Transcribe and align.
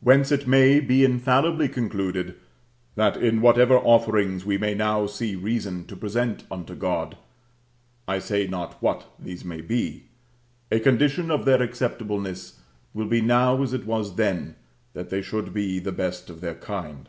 Whence 0.00 0.30
it 0.30 0.46
may 0.46 0.78
be 0.78 1.04
infallibly 1.06 1.70
concluded, 1.70 2.34
that 2.96 3.16
in 3.16 3.40
whatever 3.40 3.78
offerings 3.78 4.44
we 4.44 4.58
may 4.58 4.74
now 4.74 5.06
see 5.06 5.36
reason 5.36 5.86
to 5.86 5.96
present 5.96 6.44
unto 6.50 6.74
God 6.74 7.16
(I 8.06 8.18
say 8.18 8.46
not 8.46 8.74
what 8.82 9.06
these 9.18 9.42
may 9.42 9.62
be), 9.62 10.04
a 10.70 10.80
condition 10.80 11.30
of 11.30 11.46
their 11.46 11.62
acceptableness 11.62 12.60
will 12.92 13.06
be 13.08 13.22
now, 13.22 13.62
as 13.62 13.72
it 13.72 13.86
was 13.86 14.16
then, 14.16 14.56
that 14.92 15.08
they 15.08 15.22
should 15.22 15.54
be 15.54 15.78
the 15.78 15.92
best 15.92 16.28
of 16.28 16.42
their 16.42 16.56
kind. 16.56 17.08